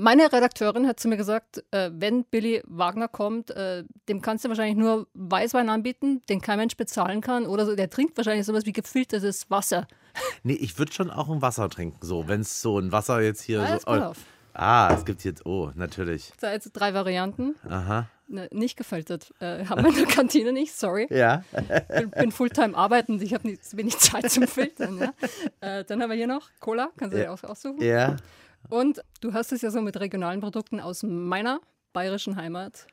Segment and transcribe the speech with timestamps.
[0.00, 4.48] Meine Redakteurin hat zu mir gesagt, äh, wenn Billy Wagner kommt, äh, dem kannst du
[4.48, 7.74] wahrscheinlich nur Weißwein anbieten, den kein Mensch bezahlen kann oder so.
[7.74, 9.86] Der trinkt wahrscheinlich sowas wie gefiltertes Wasser.
[10.42, 13.40] Nee, ich würde schon auch ein Wasser trinken, so, wenn es so ein Wasser jetzt
[13.42, 13.86] hier Ah, so.
[13.86, 14.16] auf.
[14.52, 16.32] Ah, es gibt jetzt, oh, natürlich.
[16.40, 17.54] Da jetzt drei Varianten.
[17.68, 18.08] Aha.
[18.26, 19.32] Ne, nicht gefiltert.
[19.38, 21.06] Äh, haben wir in der Kantine nicht, sorry.
[21.10, 21.44] Ja.
[21.88, 24.98] bin, bin Fulltime arbeitend, ich habe nicht so wenig Zeit zum Filtern.
[24.98, 25.12] Ja.
[25.60, 27.80] Äh, dann haben wir hier noch Cola, kannst du dir auch aussuchen.
[27.80, 28.16] Ja.
[28.68, 31.60] Und du hast es ja so mit regionalen Produkten aus meiner
[31.92, 32.86] bayerischen Heimat,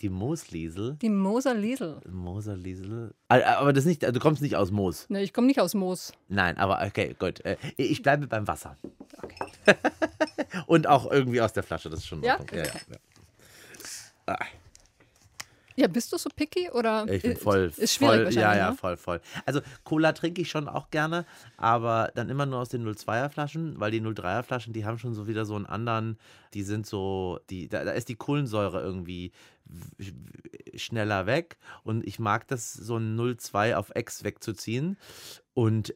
[0.00, 0.96] Die Moosliesel.
[1.00, 2.00] die Moser Liesel.
[2.10, 3.14] Moserliesel.
[3.28, 5.08] Ah, Aber das nicht, du kommst nicht aus Moos.
[5.08, 6.12] Ne, ich komme nicht aus Moos.
[6.28, 7.40] Nein, aber okay, gut.
[7.44, 8.76] Äh, Ich bleibe beim Wasser.
[9.22, 9.36] Okay.
[10.66, 12.38] Und auch irgendwie aus der Flasche, das ist schon Ja?
[12.40, 12.58] Ordnung.
[12.58, 12.80] ja, ja,
[14.28, 14.38] ja.
[15.76, 17.06] Ja, bist du so picky oder?
[17.08, 18.76] Ich bin voll, Ist schwierig voll, ja, ja, ne?
[18.76, 19.20] voll, voll.
[19.44, 23.80] Also Cola trinke ich schon auch gerne, aber dann immer nur aus den 02er Flaschen,
[23.80, 26.18] weil die 03er Flaschen, die haben schon so wieder so einen anderen,
[26.54, 29.32] die sind so, die, da, da ist die Kohlensäure irgendwie
[30.76, 34.96] schneller weg und ich mag das so ein 02 auf X wegzuziehen
[35.54, 35.94] und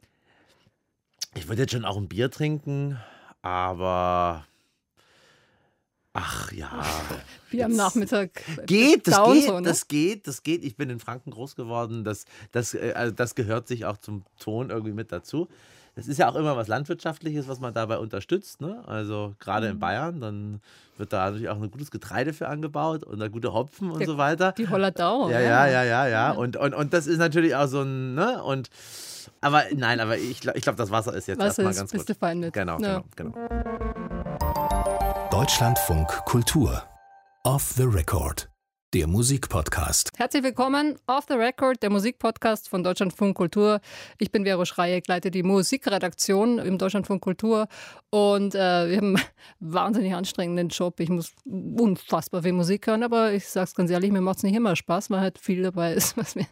[1.34, 2.98] ich würde jetzt schon auch ein Bier trinken,
[3.42, 4.47] aber
[6.20, 6.70] ach ja.
[7.50, 8.30] Wie am Nachmittag.
[8.66, 9.62] Geht, das geht, so, ne?
[9.68, 10.64] das geht, das geht.
[10.64, 12.04] Ich bin in Franken groß geworden.
[12.04, 15.48] Das, das, äh, also das gehört sich auch zum Ton irgendwie mit dazu.
[15.94, 18.60] Das ist ja auch immer was Landwirtschaftliches, was man dabei unterstützt.
[18.60, 18.82] Ne?
[18.86, 19.72] Also gerade Mhm.
[19.72, 20.60] in Bayern, dann
[20.96, 24.06] wird da natürlich auch ein gutes Getreide für angebaut und da gute Hopfen und Der-
[24.06, 24.52] so weiter.
[24.52, 25.28] Die Hollandau.
[25.30, 26.30] Ja, ja, ja, ja, ja.
[26.32, 28.42] Und, und, und das ist natürlich auch so ein, ne?
[28.44, 28.68] Und
[29.40, 32.06] aber nein, aber ich, ich glaube, das Wasser ist jetzt Wasser erstmal ist, ganz bist
[32.06, 32.16] gut.
[32.16, 32.52] du fein mit.
[32.52, 33.02] Genau, Ja.
[33.16, 33.97] genau, genau.
[35.38, 36.82] Deutschlandfunk Kultur.
[37.44, 38.48] Off the Record.
[38.94, 40.12] Der Musikpodcast.
[40.16, 43.82] Herzlich willkommen auf The Record, der Musikpodcast von Deutschlandfunk Kultur.
[44.16, 47.68] Ich bin Vero Schreieck, leite die Musikredaktion im Deutschlandfunk Kultur
[48.08, 49.24] und äh, wir haben einen
[49.60, 51.00] wahnsinnig anstrengenden Job.
[51.00, 54.44] Ich muss unfassbar viel Musik hören, aber ich sage es ganz ehrlich, mir macht es
[54.44, 56.46] nicht immer Spaß, weil halt viel dabei ist, was mir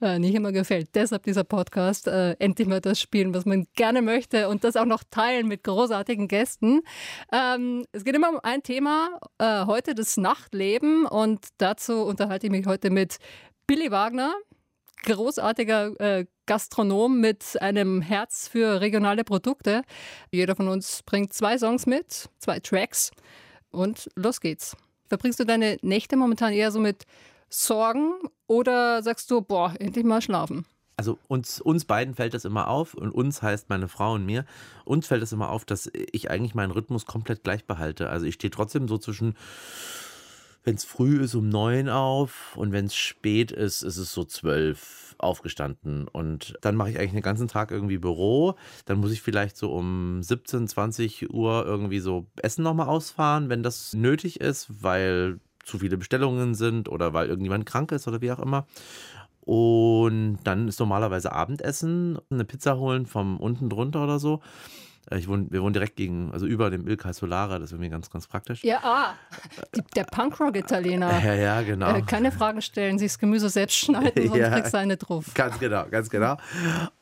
[0.00, 0.88] äh, nicht immer gefällt.
[0.96, 4.86] Deshalb dieser Podcast, äh, endlich mal das spielen, was man gerne möchte und das auch
[4.86, 6.80] noch teilen mit großartigen Gästen.
[7.32, 11.46] Ähm, es geht immer um ein Thema, äh, heute das Nachtleben und
[11.76, 13.18] dazu unterhalte ich mich heute mit
[13.66, 14.34] Billy Wagner,
[15.04, 19.82] großartiger äh, Gastronom mit einem Herz für regionale Produkte.
[20.30, 23.10] Jeder von uns bringt zwei Songs mit, zwei Tracks
[23.70, 24.74] und los geht's.
[25.06, 27.04] Verbringst du deine Nächte momentan eher so mit
[27.50, 28.14] Sorgen
[28.46, 30.64] oder sagst du, boah, endlich mal schlafen?
[30.96, 34.46] Also uns, uns beiden fällt das immer auf und uns heißt meine Frau und mir,
[34.86, 38.08] uns fällt es immer auf, dass ich eigentlich meinen Rhythmus komplett gleich behalte.
[38.08, 39.36] Also ich stehe trotzdem so zwischen,
[40.66, 44.24] wenn es früh ist, um neun auf und wenn es spät ist, ist es so
[44.24, 46.08] zwölf aufgestanden.
[46.08, 48.56] Und dann mache ich eigentlich den ganzen Tag irgendwie Büro.
[48.84, 53.62] Dann muss ich vielleicht so um 17, 20 Uhr irgendwie so Essen nochmal ausfahren, wenn
[53.62, 58.32] das nötig ist, weil zu viele Bestellungen sind oder weil irgendjemand krank ist oder wie
[58.32, 58.66] auch immer.
[59.42, 64.42] Und dann ist normalerweise Abendessen, eine Pizza holen vom unten drunter oder so.
[65.10, 67.90] Äh, Ich wohne, wir wohnen direkt gegen, also über dem Il Solara, das ist irgendwie
[67.90, 68.62] ganz, ganz praktisch.
[68.64, 69.14] Ja, ah,
[69.74, 71.20] die, der Punkrock-Italiener.
[71.26, 71.94] Ja, ja, genau.
[71.96, 74.50] Äh, keine Fragen stellen, sich das Gemüse selbst schneiden, sonst Ja.
[74.50, 75.26] kriegst du eine drauf.
[75.34, 76.36] Ganz genau, ganz genau.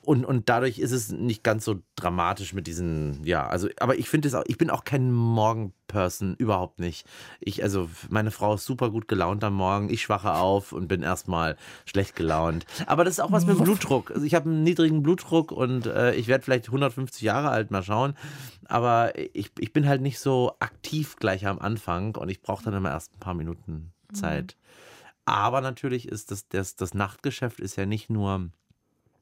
[0.05, 4.09] Und, und dadurch ist es nicht ganz so dramatisch mit diesen, ja, also, aber ich
[4.09, 7.07] finde es auch, ich bin auch kein Morgenperson, überhaupt nicht.
[7.41, 11.03] Ich, also, meine Frau ist super gut gelaunt am Morgen, ich schwache auf und bin
[11.03, 11.57] erstmal
[11.87, 12.67] schlecht gelaunt.
[12.87, 14.11] Aber das ist auch was mit dem Blutdruck.
[14.11, 17.83] Also, ich habe einen niedrigen Blutdruck und äh, ich werde vielleicht 150 Jahre alt, mal
[17.83, 18.15] schauen.
[18.67, 22.75] Aber ich, ich bin halt nicht so aktiv gleich am Anfang und ich brauche dann
[22.75, 24.57] immer erst ein paar Minuten Zeit.
[25.25, 28.51] Aber natürlich ist das, das, das Nachtgeschäft ist ja nicht nur,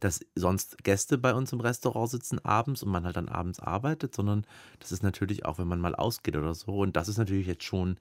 [0.02, 4.14] dass sonst Gäste bei uns im Restaurant sitzen abends und man halt dann abends arbeitet,
[4.14, 4.44] sondern
[4.80, 6.78] das ist natürlich auch, wenn man mal ausgeht oder so.
[6.78, 7.98] Und das ist natürlich jetzt schon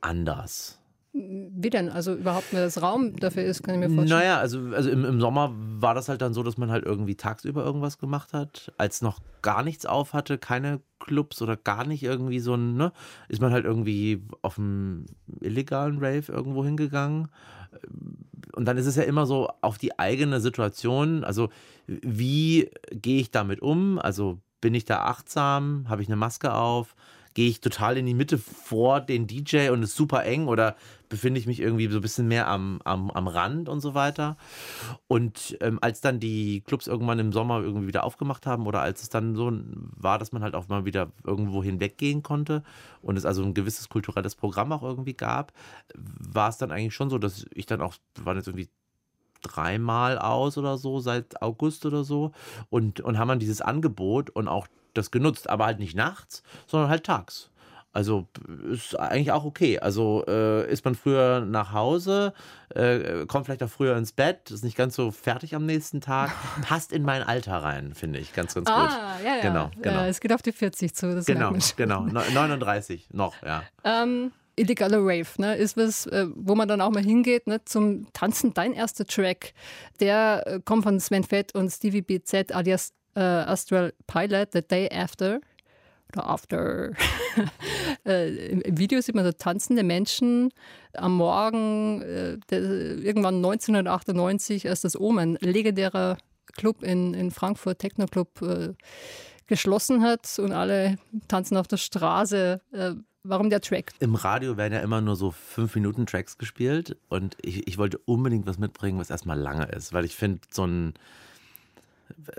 [0.00, 0.80] anders.
[1.12, 1.88] Wie denn?
[1.88, 4.20] Also überhaupt nur das Raum dafür ist, kann ich mir vorstellen.
[4.20, 7.14] Naja, also, also im, im Sommer war das halt dann so, dass man halt irgendwie
[7.14, 8.72] tagsüber irgendwas gemacht hat.
[8.76, 12.92] Als noch gar nichts auf hatte, keine Clubs oder gar nicht irgendwie so ein, ne,
[13.28, 15.06] ist man halt irgendwie auf einem
[15.40, 17.28] illegalen Rave irgendwo hingegangen.
[18.56, 21.24] Und dann ist es ja immer so auf die eigene Situation.
[21.24, 21.50] Also,
[21.86, 23.98] wie gehe ich damit um?
[23.98, 25.84] Also, bin ich da achtsam?
[25.88, 26.96] Habe ich eine Maske auf?
[27.34, 30.74] Gehe ich total in die Mitte vor den DJ und ist super eng oder
[31.08, 34.36] befinde ich mich irgendwie so ein bisschen mehr am, am, am Rand und so weiter.
[35.08, 39.02] Und ähm, als dann die Clubs irgendwann im Sommer irgendwie wieder aufgemacht haben oder als
[39.02, 39.52] es dann so
[39.96, 42.62] war, dass man halt auch mal wieder irgendwo hinweggehen konnte
[43.02, 45.52] und es also ein gewisses kulturelles Programm auch irgendwie gab,
[45.94, 48.68] war es dann eigentlich schon so, dass ich dann auch, waren jetzt irgendwie
[49.42, 52.32] dreimal aus oder so seit August oder so
[52.70, 56.88] und, und haben dann dieses Angebot und auch das genutzt, aber halt nicht nachts, sondern
[56.90, 57.50] halt tags.
[57.96, 58.26] Also
[58.70, 59.78] ist eigentlich auch okay.
[59.78, 62.34] Also äh, ist man früher nach Hause,
[62.74, 66.30] äh, kommt vielleicht auch früher ins Bett, ist nicht ganz so fertig am nächsten Tag,
[66.60, 68.76] passt in mein Alter rein, finde ich ganz, ganz gut.
[68.76, 69.40] Ah, ja, ja.
[69.40, 70.04] Genau, genau.
[70.04, 71.22] Äh, es geht auf die 40 zu.
[71.26, 72.00] Genau, genau.
[72.06, 73.62] Neu- 39 noch, ja.
[73.82, 78.12] Ähm, Illegaler Rave, ne, ist was, äh, wo man dann auch mal hingeht, ne, zum
[78.12, 78.52] Tanzen.
[78.52, 79.54] Dein erster Track,
[80.00, 84.90] der äh, kommt von Sven Fett und Stevie BZ alias äh, Astral Pilot, The Day
[84.92, 85.40] After.
[86.12, 86.90] Oder After.
[88.06, 90.50] äh, im, Video sieht man so tanzende Menschen
[90.94, 96.18] am Morgen, äh, irgendwann 1998, als das Omen, legendärer
[96.56, 98.74] Club in, in Frankfurt, Techno-Club, äh,
[99.46, 100.98] geschlossen hat und alle
[101.28, 102.60] tanzen auf der Straße.
[102.72, 102.92] Äh,
[103.22, 103.92] warum der Track?
[104.00, 108.58] Im Radio werden ja immer nur so 5-Minuten-Tracks gespielt und ich, ich wollte unbedingt was
[108.58, 110.94] mitbringen, was erstmal lange ist, weil ich finde, so ein.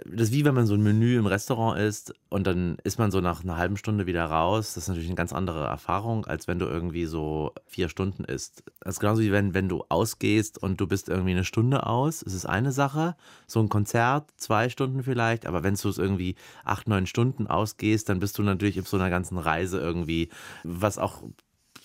[0.05, 3.11] Das ist wie wenn man so ein Menü im Restaurant isst und dann ist man
[3.11, 4.73] so nach einer halben Stunde wieder raus.
[4.73, 8.63] Das ist natürlich eine ganz andere Erfahrung, als wenn du irgendwie so vier Stunden isst.
[8.81, 12.21] Das ist genauso wie wenn, wenn du ausgehst und du bist irgendwie eine Stunde aus.
[12.21, 13.15] Es ist eine Sache.
[13.47, 18.09] So ein Konzert, zwei Stunden vielleicht, aber wenn du es irgendwie acht, neun Stunden ausgehst,
[18.09, 20.29] dann bist du natürlich auf so einer ganzen Reise irgendwie,
[20.63, 21.23] was auch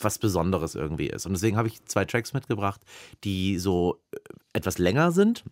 [0.01, 1.27] was Besonderes irgendwie ist.
[1.27, 2.81] Und deswegen habe ich zwei Tracks mitgebracht,
[3.25, 4.19] die so äh,
[4.53, 5.45] etwas länger sind,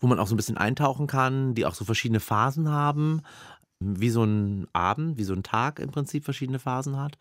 [0.00, 3.22] wo man auch so ein bisschen eintauchen kann, die auch so verschiedene Phasen haben,
[3.80, 7.18] wie so ein Abend, wie so ein Tag im Prinzip verschiedene Phasen hat.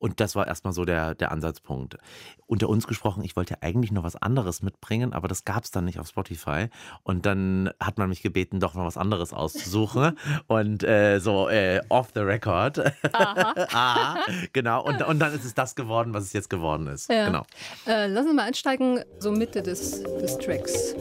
[0.00, 1.98] Und das war erstmal so der, der Ansatzpunkt.
[2.46, 5.70] Unter uns gesprochen, ich wollte ja eigentlich noch was anderes mitbringen, aber das gab es
[5.72, 6.68] dann nicht auf Spotify.
[7.02, 10.16] Und dann hat man mich gebeten, doch noch was anderes auszusuchen.
[10.46, 12.78] Und äh, so äh, off the record.
[13.12, 13.54] Aha.
[13.72, 14.16] Aha,
[14.54, 14.82] genau.
[14.82, 17.10] Und, und dann ist es das geworden, was es jetzt geworden ist.
[17.10, 17.26] Ja.
[17.26, 17.42] Genau.
[17.86, 20.94] Äh, lass uns mal einsteigen, so Mitte des, des Tracks.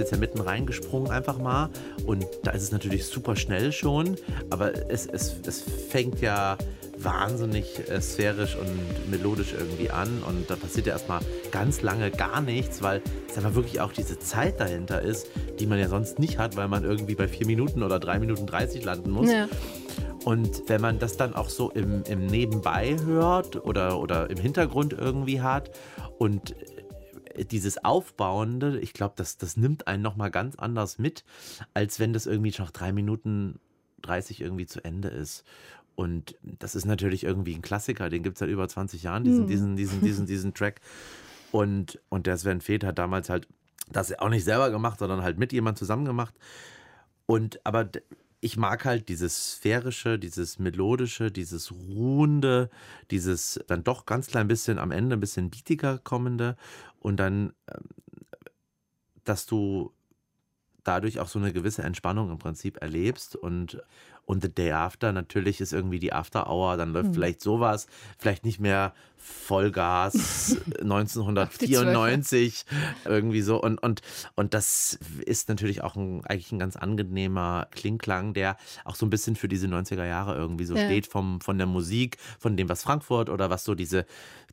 [0.00, 1.70] Jetzt ja mitten reingesprungen einfach mal
[2.06, 4.16] und da ist es natürlich super schnell schon,
[4.50, 6.56] aber es, es, es fängt ja
[7.02, 11.20] wahnsinnig äh, sphärisch und melodisch irgendwie an und da passiert ja erstmal
[11.50, 15.78] ganz lange gar nichts, weil es einfach wirklich auch diese Zeit dahinter ist, die man
[15.78, 19.10] ja sonst nicht hat, weil man irgendwie bei vier Minuten oder drei Minuten 30 landen
[19.10, 19.30] muss.
[19.30, 19.48] Ja.
[20.24, 24.92] Und wenn man das dann auch so im, im Nebenbei hört oder, oder im Hintergrund
[24.92, 25.70] irgendwie hat
[26.18, 26.54] und
[27.44, 31.24] dieses Aufbauende, ich glaube, das, das nimmt einen nochmal ganz anders mit,
[31.74, 33.60] als wenn das irgendwie schon nach drei Minuten
[34.02, 35.44] 30 irgendwie zu Ende ist.
[35.94, 39.46] Und das ist natürlich irgendwie ein Klassiker, den gibt es seit über 20 Jahren, diesen,
[39.46, 40.80] diesen, diesen, diesen, diesen Track.
[41.52, 43.46] Und, und der Sven Feth hat damals halt
[43.90, 46.34] das auch nicht selber gemacht, sondern halt mit jemand zusammen gemacht.
[47.26, 47.90] Und aber
[48.40, 52.70] ich mag halt dieses sphärische, dieses melodische, dieses ruhende,
[53.10, 56.56] dieses dann doch ganz klein bisschen am Ende ein bisschen beatiger kommende
[57.00, 57.88] und dann, ähm,
[59.24, 59.92] dass du
[60.84, 63.82] dadurch auch so eine gewisse Entspannung im Prinzip erlebst und
[64.26, 67.86] und the day after natürlich ist irgendwie die After Hour, dann läuft vielleicht sowas,
[68.18, 72.64] vielleicht nicht mehr Vollgas 1994
[73.04, 73.60] irgendwie so.
[73.62, 74.02] Und und
[74.34, 79.10] und das ist natürlich auch ein, eigentlich ein ganz angenehmer Klingklang, der auch so ein
[79.10, 80.84] bisschen für diese 90er Jahre irgendwie so Ja.
[80.84, 84.06] steht vom von der Musik, von dem was Frankfurt oder was so diese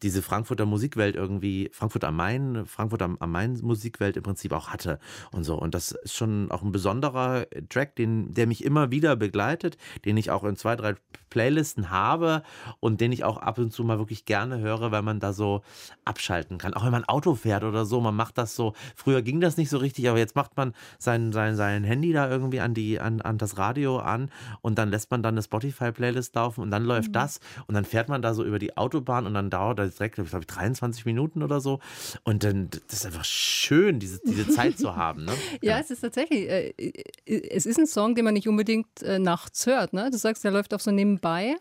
[0.04, 4.68] diese Frankfurter Musikwelt irgendwie Frankfurt am Main, Frankfurt am, am Main Musikwelt im Prinzip auch
[4.68, 5.00] hatte
[5.32, 5.56] und so.
[5.56, 9.67] Und das ist schon auch ein besonderer Track, den der mich immer wieder begleitet,
[10.06, 10.96] den ich auch in zwei drei
[11.30, 12.44] Playlisten habe
[12.80, 15.62] und den ich auch ab und zu mal wirklich gerne höre, weil man da so
[16.06, 16.74] abschalten kann.
[16.74, 18.74] Auch wenn man Auto fährt oder so, man macht das so.
[18.96, 22.30] Früher ging das nicht so richtig, aber jetzt macht man sein, sein, sein Handy da
[22.30, 24.32] irgendwie an, die, an, an das Radio an
[24.62, 28.10] und dann lässt man dann eine Spotify-Playlist laufen und dann läuft das und dann fährt
[28.10, 31.44] man da so über die Autobahn und dann dauert das direkt, glaube ich, 23 Minuten
[31.44, 31.80] oder so.
[32.24, 35.26] Und dann, das ist einfach schön, diese, diese Zeit zu haben.
[35.26, 35.34] Ne?
[35.62, 39.20] Ja, es ist tatsächlich, äh, äh, es ist ein Song, den man nicht unbedingt äh,
[39.48, 39.94] nachts hört.
[39.94, 40.10] Ne?
[40.12, 41.56] Du sagst, der läuft auch so nebenbei.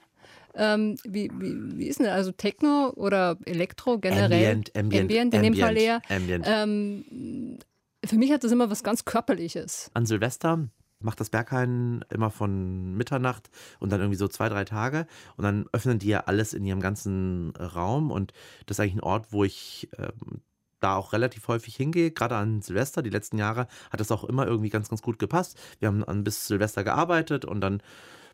[0.54, 2.14] Ähm, wie, wie, wie ist denn das?
[2.14, 4.32] Also Techno oder Elektro generell?
[4.32, 6.00] Ambient, Ambient, Ambient in dem Fall eher.
[6.08, 6.44] Ambient.
[6.48, 7.58] Ähm,
[8.04, 9.90] für mich hat das immer was ganz Körperliches.
[9.94, 13.50] An Silvester macht das Berghain immer von Mitternacht
[13.80, 15.06] und dann irgendwie so zwei, drei Tage.
[15.36, 18.10] Und dann öffnen die ja alles in ihrem ganzen Raum.
[18.10, 18.32] Und
[18.64, 20.40] das ist eigentlich ein Ort, wo ich ähm,
[20.80, 23.02] da auch relativ häufig hingehe, gerade an Silvester.
[23.02, 25.58] Die letzten Jahre hat das auch immer irgendwie ganz, ganz gut gepasst.
[25.78, 27.82] Wir haben an bis Silvester gearbeitet und dann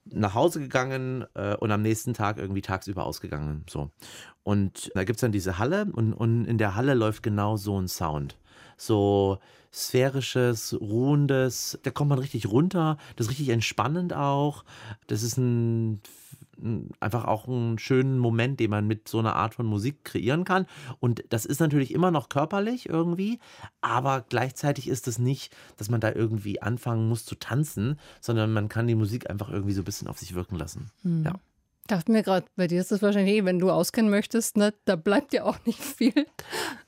[0.04, 3.64] nach Hause gegangen äh, und am nächsten Tag irgendwie tagsüber ausgegangen.
[3.68, 3.90] So.
[4.42, 7.80] Und da gibt es dann diese Halle und, und in der Halle läuft genau so
[7.80, 8.36] ein Sound.
[8.76, 9.38] So
[9.72, 14.64] sphärisches, ruhendes, da kommt man richtig runter, das ist richtig entspannend auch.
[15.06, 16.02] Das ist ein
[17.00, 20.66] einfach auch einen schönen Moment, den man mit so einer Art von Musik kreieren kann.
[21.00, 23.38] Und das ist natürlich immer noch körperlich irgendwie,
[23.80, 28.68] aber gleichzeitig ist es nicht, dass man da irgendwie anfangen muss zu tanzen, sondern man
[28.68, 30.90] kann die Musik einfach irgendwie so ein bisschen auf sich wirken lassen.
[31.02, 31.24] Mhm.
[31.24, 31.34] Ja.
[31.88, 34.94] Dachte mir gerade, bei dir ist das wahrscheinlich, eh, wenn du auskennen möchtest, ne, da
[34.94, 36.26] bleibt ja auch nicht viel.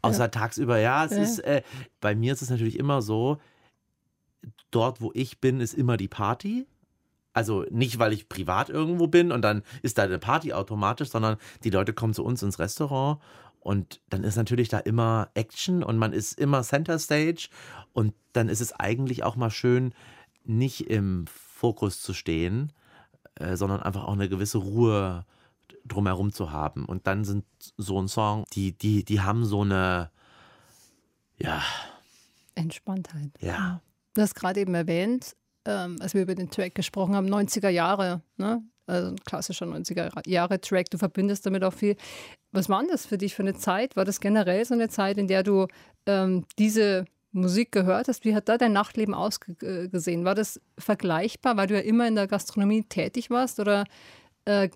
[0.02, 0.28] Außer ja.
[0.28, 1.04] tagsüber, ja.
[1.04, 1.22] Es ja.
[1.22, 1.62] ist, äh,
[2.00, 3.38] bei mir ist es natürlich immer so,
[4.70, 6.66] dort, wo ich bin, ist immer die Party.
[7.34, 11.36] Also nicht, weil ich privat irgendwo bin und dann ist da eine Party automatisch, sondern
[11.64, 13.20] die Leute kommen zu uns ins Restaurant
[13.60, 17.48] und dann ist natürlich da immer Action und man ist immer Center Stage
[17.92, 19.94] und dann ist es eigentlich auch mal schön,
[20.44, 22.72] nicht im Fokus zu stehen,
[23.36, 25.24] äh, sondern einfach auch eine gewisse Ruhe
[25.86, 26.84] drumherum zu haben.
[26.84, 27.44] Und dann sind
[27.76, 30.10] so ein Song, die, die, die haben so eine,
[31.38, 31.62] ja.
[32.54, 33.30] Entspanntheit.
[33.40, 33.80] Ja.
[34.14, 38.22] Du hast gerade eben erwähnt, ähm, als wir über den Track gesprochen haben, 90er Jahre,
[38.36, 38.62] ne?
[38.86, 41.96] also ein klassischer 90er Jahre Track, du verbindest damit auch viel.
[42.52, 43.96] Was war denn das für dich für eine Zeit?
[43.96, 45.66] War das generell so eine Zeit, in der du
[46.06, 48.24] ähm, diese Musik gehört hast?
[48.24, 50.24] Wie hat da dein Nachtleben ausgesehen?
[50.24, 53.58] War das vergleichbar, weil du ja immer in der Gastronomie tätig warst?
[53.58, 53.84] Oder,
[54.44, 54.68] äh,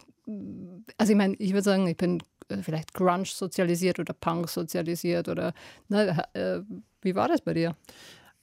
[0.97, 5.29] also ich meine, ich würde sagen, ich bin äh, vielleicht Grunge sozialisiert oder Punk sozialisiert
[5.29, 5.53] oder,
[5.89, 6.61] ne, äh,
[7.03, 7.77] wie war das bei dir?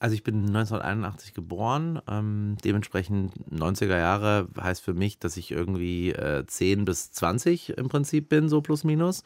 [0.05, 6.12] Also ich bin 1981 geboren, ähm, dementsprechend 90er Jahre heißt für mich, dass ich irgendwie
[6.12, 9.24] äh, 10 bis 20 im Prinzip bin, so plus minus.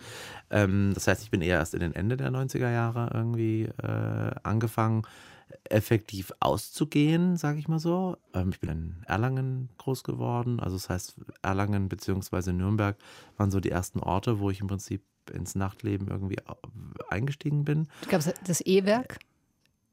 [0.49, 4.31] Ähm, das heißt, ich bin eher erst in den Ende der 90er Jahre irgendwie äh,
[4.43, 5.01] angefangen,
[5.65, 8.15] effektiv auszugehen, sage ich mal so.
[8.33, 12.53] Ähm, ich bin in Erlangen groß geworden, also das heißt, Erlangen bzw.
[12.53, 12.95] Nürnberg
[13.35, 16.37] waren so die ersten Orte, wo ich im Prinzip ins Nachtleben irgendwie
[17.09, 17.89] eingestiegen bin.
[18.09, 19.19] Gab es das E-Werk?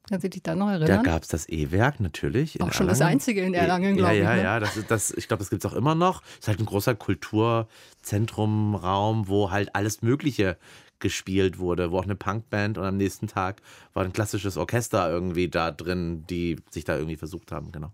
[0.09, 0.87] Kannst du dich da noch erinnern?
[0.87, 2.61] Da gab es das E-Werk natürlich.
[2.61, 2.87] Auch schon Erlangen.
[2.87, 4.23] das einzige in Erlangen, glaube ja, ich.
[4.23, 4.43] Ja, ne?
[4.43, 6.21] ja, das, das, ich glaube, das gibt es auch immer noch.
[6.33, 10.57] Es ist halt ein großer Kulturzentrum, Raum, wo halt alles Mögliche
[10.99, 13.61] gespielt wurde, wo auch eine Punkband und am nächsten Tag
[13.93, 17.91] war ein klassisches Orchester irgendwie da drin, die sich da irgendwie versucht haben, genau.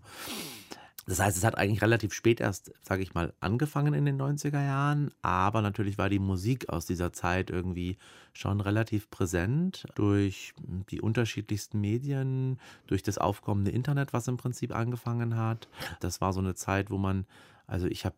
[1.06, 4.64] Das heißt, es hat eigentlich relativ spät erst, sage ich mal, angefangen in den 90er
[4.64, 7.98] Jahren, aber natürlich war die Musik aus dieser Zeit irgendwie
[8.32, 10.54] schon relativ präsent durch
[10.90, 15.68] die unterschiedlichsten Medien, durch das aufkommende Internet, was im Prinzip angefangen hat.
[16.00, 17.26] Das war so eine Zeit, wo man
[17.66, 18.16] also ich habe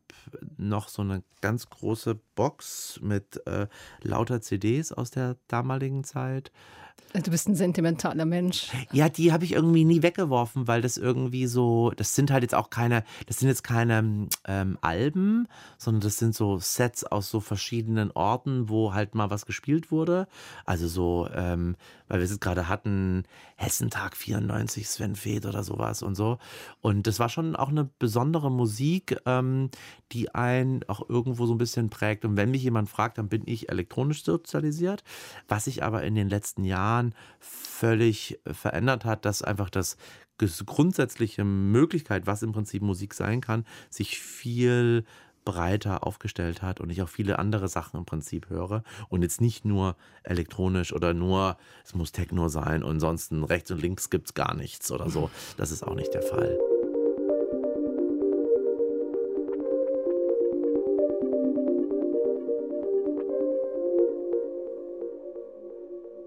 [0.56, 3.68] noch so eine ganz große Box mit äh,
[4.02, 6.50] lauter CDs aus der damaligen Zeit.
[7.22, 8.68] Du bist ein sentimentaler Mensch.
[8.92, 12.54] Ja, die habe ich irgendwie nie weggeworfen, weil das irgendwie so, das sind halt jetzt
[12.54, 15.48] auch keine, das sind jetzt keine ähm, Alben,
[15.78, 20.26] sondern das sind so Sets aus so verschiedenen Orten, wo halt mal was gespielt wurde.
[20.66, 21.76] Also so, ähm,
[22.08, 23.24] weil wir es gerade hatten,
[23.56, 26.38] Hessentag 94, Sven Feth oder sowas und so.
[26.82, 29.70] Und das war schon auch eine besondere Musik, ähm,
[30.12, 32.24] die einen auch irgendwo so ein bisschen prägt.
[32.24, 35.02] Und wenn mich jemand fragt, dann bin ich elektronisch sozialisiert.
[35.48, 36.85] Was ich aber in den letzten Jahren
[37.40, 39.96] völlig verändert hat, dass einfach das
[40.66, 45.04] grundsätzliche Möglichkeit, was im Prinzip Musik sein kann, sich viel
[45.46, 49.64] breiter aufgestellt hat und ich auch viele andere Sachen im Prinzip höre und jetzt nicht
[49.64, 54.34] nur elektronisch oder nur, es muss Techno sein und ansonsten rechts und links gibt es
[54.34, 55.30] gar nichts oder so.
[55.56, 56.58] Das ist auch nicht der Fall.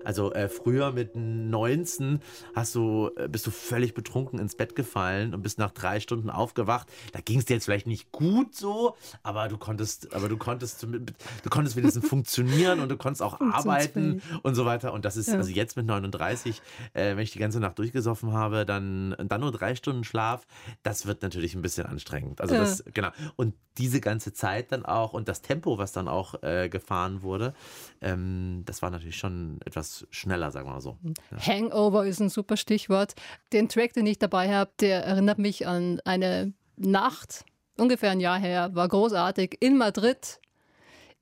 [0.10, 2.20] Also äh, früher mit 19
[2.56, 6.32] hast du, äh, bist du völlig betrunken ins Bett gefallen und bist nach drei Stunden
[6.32, 6.88] aufgewacht.
[7.12, 10.82] Da ging es dir jetzt vielleicht nicht gut so, aber du konntest, aber du konntest,
[10.82, 14.94] du konntest wenigstens funktionieren und du konntest auch arbeiten und so weiter.
[14.94, 15.36] Und das ist, ja.
[15.36, 16.60] also jetzt mit 39,
[16.94, 20.48] äh, wenn ich die ganze Nacht durchgesoffen habe, dann, dann nur drei Stunden Schlaf,
[20.82, 22.42] das wird natürlich ein bisschen anstrengend.
[22.42, 22.62] Also ja.
[22.62, 23.10] das, genau.
[23.36, 27.54] Und diese ganze Zeit dann auch und das Tempo, was dann auch äh, gefahren wurde,
[28.02, 30.98] ähm, das war natürlich schon etwas schneller, sagen wir mal so.
[31.32, 31.38] Ja.
[31.46, 33.14] Hangover ist ein super Stichwort.
[33.54, 37.46] Den Track, den ich dabei habe, der erinnert mich an eine Nacht,
[37.78, 40.40] ungefähr ein Jahr her, war großartig, in Madrid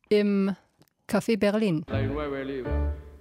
[0.09, 0.55] im
[1.07, 1.85] Café Berlin.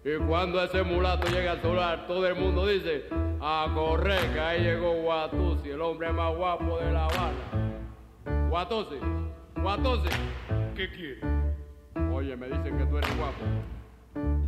[0.04, 3.06] Y cuando ese mulato llega al solar, todo el mundo dice,
[3.40, 8.48] a correr, que ahí llegó Guatusi, el hombre más guapo de La Habana.
[8.48, 9.00] Guatusi,
[9.60, 10.08] Guatusi,
[10.76, 11.24] ¿qué quieres?
[12.12, 14.45] Oye, me dicen que tú eres guapo.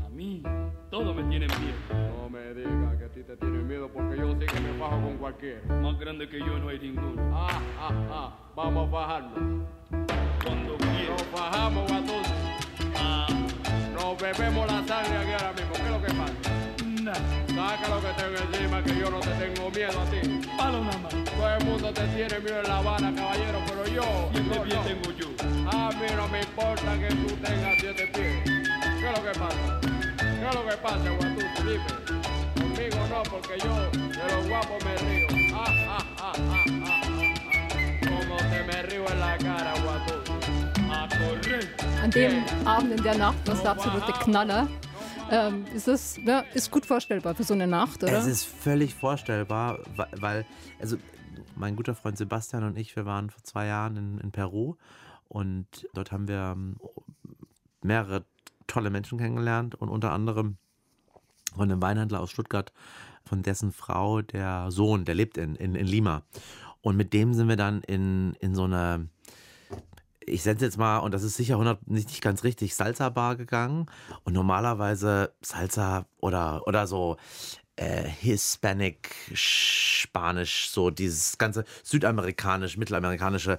[0.99, 1.78] A todo me tiene miedo.
[2.19, 5.00] No me digas que a ti te tiene miedo porque yo sí que me bajo
[5.00, 5.61] con cualquiera.
[5.81, 7.23] Más grande que yo no hay ninguno.
[7.33, 9.64] Ah, ah, ah, vamos a bajarnos.
[10.45, 11.11] Cuando quiera.
[11.11, 12.33] Nos bajamos, Guatusi.
[12.97, 13.28] Ah,
[13.95, 15.73] Nos bebemos la sangre aquí ahora mismo.
[15.73, 16.35] ¿Qué es lo que pasa?
[17.05, 17.19] nada.
[17.47, 20.49] Saca lo que tengo encima que yo no te tengo miedo a ti.
[20.57, 21.14] Palo nada más.
[21.25, 24.31] Todo el mundo te tiene miedo en La Habana, caballero, pero yo...
[24.33, 24.83] Siete no, pies no.
[24.83, 25.28] tengo yo.
[25.71, 28.43] A mí no me importa que tú tengas siete pies.
[28.45, 29.98] ¿Qué es lo que pasa?
[30.49, 31.47] ¿Qué es lo que pasa, Guatusi?
[31.62, 31.85] Dime.
[32.55, 35.26] Conmigo no, porque yo de los guapos me río.
[35.55, 37.02] Ah, ah, ah, ah, ah, ah.
[38.09, 40.33] Como te me río en la cara, Guatusi.
[40.90, 41.69] A correr.
[42.02, 44.69] An dem Abend in der Nacht, das der absolute Knaller.
[45.31, 48.17] Ähm, ist das ja, ist gut vorstellbar für so eine Nacht, oder?
[48.17, 49.81] Es ist völlig vorstellbar,
[50.17, 50.47] weil,
[50.81, 50.97] also
[51.57, 54.76] mein guter Freund Sebastian und ich, wir waren vor zwei Jahren in, in Peru
[55.28, 56.76] und dort haben wir ähm,
[57.83, 58.25] mehrere
[58.69, 60.57] tolle Menschen kennengelernt und unter anderem
[61.55, 62.73] von einem Weinhändler aus Stuttgart,
[63.25, 66.23] von dessen Frau der Sohn, der lebt in, in, in Lima.
[66.81, 69.09] Und mit dem sind wir dann in, in so eine,
[70.21, 73.87] ich setze jetzt mal, und das ist sicher 100, nicht, nicht ganz richtig, Salsa-Bar gegangen.
[74.25, 77.17] Und normalerweise Salsa oder, oder so
[77.79, 83.59] äh, Hispanic, Spanisch, so dieses ganze südamerikanisch, mittelamerikanische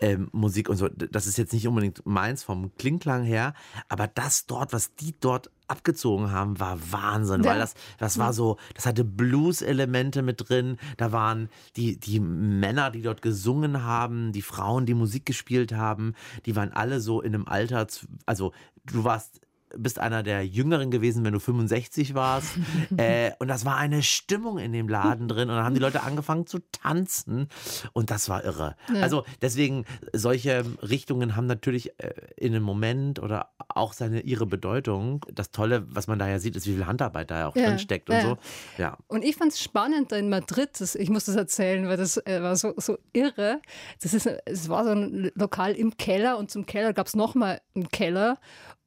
[0.00, 0.88] ähm, Musik und so.
[0.88, 3.54] Das ist jetzt nicht unbedingt meins vom Klingklang her,
[3.88, 7.52] aber das dort, was die dort abgezogen haben, war Wahnsinn, Ja.
[7.52, 12.90] weil das, das war so, das hatte Blues-Elemente mit drin, da waren die, die Männer,
[12.90, 17.34] die dort gesungen haben, die Frauen, die Musik gespielt haben, die waren alle so in
[17.34, 17.86] einem Alter,
[18.26, 18.52] also
[18.84, 19.40] du warst
[19.76, 22.56] bist einer der Jüngeren gewesen, wenn du 65 warst.
[22.96, 25.50] äh, und das war eine Stimmung in dem Laden drin.
[25.50, 27.48] Und dann haben die Leute angefangen zu tanzen.
[27.92, 28.76] Und das war irre.
[29.00, 35.24] Also deswegen, solche Richtungen haben natürlich äh, in einem Moment oder auch seine ihre Bedeutung.
[35.32, 37.68] Das Tolle, was man da ja sieht, ist, wie viel Handarbeit da ja auch Ja,
[37.68, 38.22] drin steckt und ja.
[38.22, 38.38] so.
[38.78, 38.98] Ja.
[39.08, 42.42] Und ich fand es spannend in Madrid, das, ich muss das erzählen, weil das äh,
[42.42, 43.60] war so, so irre.
[44.00, 47.60] Das ist, es war so ein Lokal im Keller und zum Keller gab es nochmal
[47.74, 48.38] einen Keller.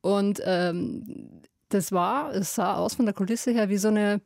[0.02, 4.22] Und ähm, das war, es sah aus von der Kulisse her wie so eine,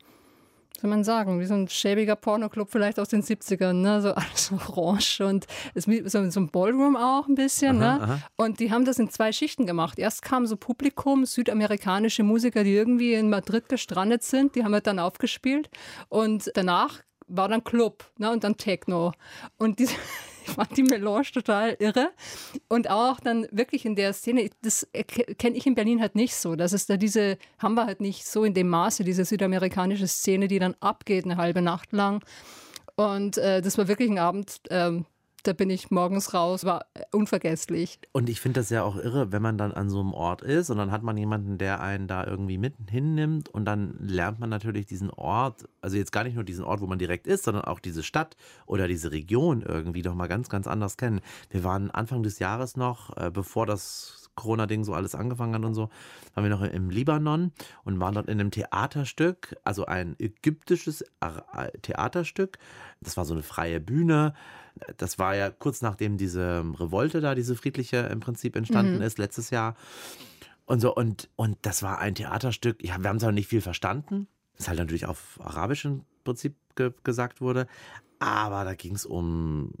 [0.74, 4.00] wie soll man sagen, wie so ein schäbiger Pornoclub vielleicht aus den 70ern, ne?
[4.00, 7.78] so alles orange und es so, so ein Ballroom auch ein bisschen.
[7.78, 8.22] ne?
[8.36, 9.98] Und die haben das in zwei Schichten gemacht.
[9.98, 14.86] Erst kam so Publikum, südamerikanische Musiker, die irgendwie in Madrid gestrandet sind, die haben halt
[14.86, 15.68] dann aufgespielt
[16.08, 18.30] und danach war dann Club ne?
[18.30, 19.12] und dann Techno.
[19.58, 19.94] Und diese,
[20.44, 22.10] ich fand die Melange total irre.
[22.68, 24.86] Und auch dann wirklich in der Szene, das
[25.38, 26.56] kenne ich in Berlin halt nicht so.
[26.56, 30.48] Das ist da diese, haben wir halt nicht so in dem Maße, diese südamerikanische Szene,
[30.48, 32.24] die dann abgeht eine halbe Nacht lang.
[32.94, 35.06] Und äh, das war wirklich ein Abend, ähm,
[35.42, 37.98] da bin ich morgens raus, war äh, unvergesslich.
[38.12, 40.70] Und ich finde das ja auch irre, wenn man dann an so einem Ort ist
[40.70, 44.50] und dann hat man jemanden, der einen da irgendwie mit hinnimmt und dann lernt man
[44.50, 47.64] natürlich diesen Ort, also jetzt gar nicht nur diesen Ort, wo man direkt ist, sondern
[47.64, 51.20] auch diese Stadt oder diese Region irgendwie doch mal ganz, ganz anders kennen.
[51.50, 55.74] Wir waren Anfang des Jahres noch, äh, bevor das Corona-Ding so alles angefangen hat und
[55.74, 55.90] so,
[56.34, 57.52] waren wir noch im Libanon
[57.84, 61.44] und waren dort in einem Theaterstück, also ein ägyptisches Ar-
[61.82, 62.58] Theaterstück.
[63.00, 64.34] Das war so eine freie Bühne.
[64.96, 69.50] Das war ja kurz nachdem diese Revolte da, diese friedliche im Prinzip entstanden ist, letztes
[69.50, 69.76] Jahr.
[70.64, 72.82] Und so, und, und das war ein Theaterstück.
[72.82, 76.92] Ja, wir haben zwar nicht viel verstanden, das halt natürlich auf Arabisch im Prinzip ge
[77.04, 77.66] gesagt wurde,
[78.18, 79.72] aber da ging es um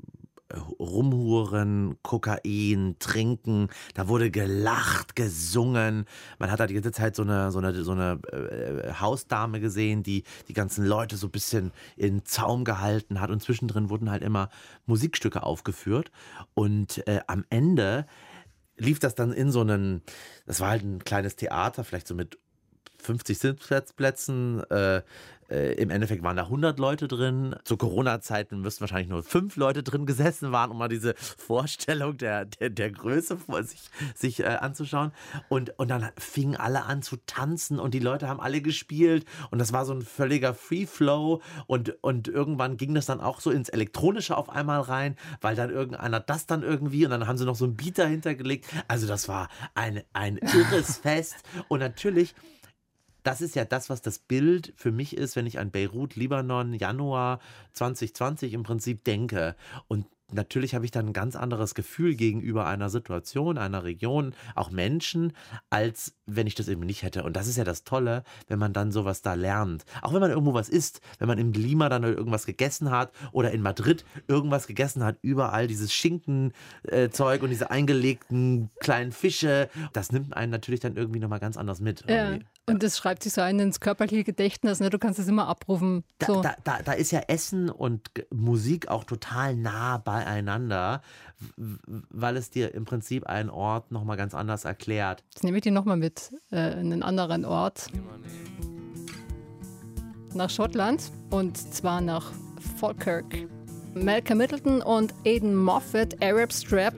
[0.78, 6.06] Rumhuren, Kokain, Trinken, da wurde gelacht, gesungen.
[6.38, 10.02] Man hat da die ganze Zeit so eine, so eine, so eine äh, Hausdame gesehen,
[10.02, 13.30] die die ganzen Leute so ein bisschen in Zaum gehalten hat.
[13.30, 14.48] Und zwischendrin wurden halt immer
[14.86, 16.10] Musikstücke aufgeführt.
[16.54, 18.06] Und äh, am Ende
[18.76, 20.02] lief das dann in so einen,
[20.46, 22.38] das war halt ein kleines Theater, vielleicht so mit
[23.02, 24.62] 50 Sitzplätzen.
[24.70, 25.02] Äh,
[25.52, 27.54] äh, Im Endeffekt waren da 100 Leute drin.
[27.64, 32.46] Zu Corona-Zeiten müssten wahrscheinlich nur fünf Leute drin gesessen waren, um mal diese Vorstellung der,
[32.46, 33.82] der, der Größe vor sich,
[34.14, 35.12] sich äh, anzuschauen.
[35.48, 39.26] Und, und dann fingen alle an zu tanzen und die Leute haben alle gespielt.
[39.50, 41.42] Und das war so ein völliger Free-Flow.
[41.66, 45.70] Und, und irgendwann ging das dann auch so ins Elektronische auf einmal rein, weil dann
[45.70, 48.66] irgendeiner das dann irgendwie und dann haben sie noch so einen Beat dahinter gelegt.
[48.88, 51.36] Also das war ein, ein irres Fest.
[51.68, 52.34] Und natürlich
[53.22, 56.74] das ist ja das, was das Bild für mich ist, wenn ich an Beirut, Libanon,
[56.74, 57.40] Januar
[57.72, 59.56] 2020 im Prinzip denke.
[59.88, 64.70] Und natürlich habe ich dann ein ganz anderes Gefühl gegenüber einer Situation, einer Region, auch
[64.70, 65.32] Menschen,
[65.70, 67.22] als wenn ich das eben nicht hätte.
[67.24, 69.84] Und das ist ja das Tolle, wenn man dann sowas da lernt.
[70.00, 73.52] Auch wenn man irgendwo was isst, wenn man in Lima dann irgendwas gegessen hat oder
[73.52, 80.34] in Madrid irgendwas gegessen hat, überall dieses Schinkenzeug und diese eingelegten kleinen Fische, das nimmt
[80.36, 82.04] einen natürlich dann irgendwie nochmal ganz anders mit.
[82.08, 82.30] Ja.
[82.30, 82.46] irgendwie.
[82.66, 84.88] Und das schreibt sich so ein ins körperliche Gedächtnis, ne?
[84.88, 86.04] du kannst es immer abrufen.
[86.18, 86.42] Da, So.
[86.42, 91.02] da, da, da ist ja Essen und Musik auch total nah beieinander,
[91.56, 95.24] weil es dir im Prinzip einen Ort nochmal ganz anders erklärt.
[95.34, 97.86] Jetzt nehme ich die nochmal mit äh, in einen anderen Ort.
[100.34, 102.30] Nach Schottland und zwar nach
[102.78, 103.48] Falkirk.
[103.94, 106.94] Malcolm Middleton und Aidan Moffat, Arab Strap.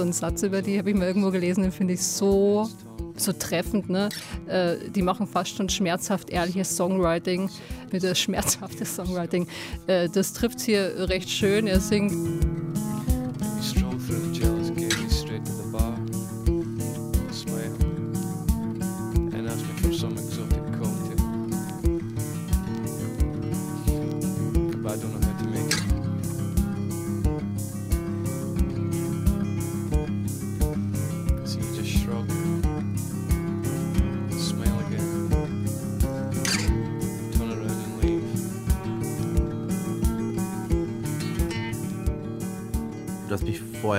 [0.00, 2.70] So einen Satz über die, habe ich mal irgendwo gelesen, den finde ich so,
[3.16, 3.90] so treffend.
[3.90, 4.08] Ne?
[4.46, 7.50] Äh, die machen fast schon schmerzhaft ehrliches Songwriting.
[7.92, 9.46] Mit der schmerzhaftes Songwriting.
[9.86, 11.66] Äh, das trifft hier recht schön.
[11.66, 12.14] Er singt.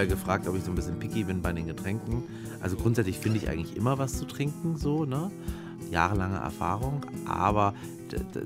[0.02, 2.24] Vorher gefragt, ob ich so ein bisschen picky bin bei den Getränken.
[2.60, 5.30] Also grundsätzlich finde ich eigentlich immer was zu trinken, so, ne?
[5.92, 7.06] Jahrelange Erfahrung.
[7.28, 7.76] Aber